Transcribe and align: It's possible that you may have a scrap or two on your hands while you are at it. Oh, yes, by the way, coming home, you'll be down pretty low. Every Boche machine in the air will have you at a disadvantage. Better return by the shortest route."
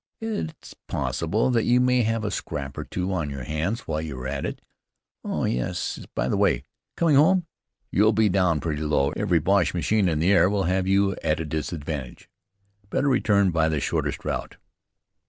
It's 0.19 0.73
possible 0.87 1.51
that 1.51 1.61
you 1.63 1.79
may 1.79 2.01
have 2.01 2.23
a 2.25 2.31
scrap 2.31 2.75
or 2.75 2.85
two 2.85 3.13
on 3.13 3.29
your 3.29 3.43
hands 3.43 3.81
while 3.81 4.01
you 4.01 4.17
are 4.19 4.27
at 4.27 4.47
it. 4.47 4.59
Oh, 5.23 5.45
yes, 5.45 6.03
by 6.15 6.27
the 6.27 6.37
way, 6.37 6.63
coming 6.97 7.15
home, 7.17 7.45
you'll 7.91 8.11
be 8.11 8.27
down 8.27 8.61
pretty 8.61 8.81
low. 8.81 9.11
Every 9.11 9.37
Boche 9.37 9.75
machine 9.75 10.09
in 10.09 10.17
the 10.17 10.31
air 10.31 10.49
will 10.49 10.63
have 10.63 10.87
you 10.87 11.15
at 11.23 11.39
a 11.39 11.45
disadvantage. 11.45 12.31
Better 12.89 13.07
return 13.09 13.51
by 13.51 13.69
the 13.69 13.79
shortest 13.79 14.25
route." 14.25 14.57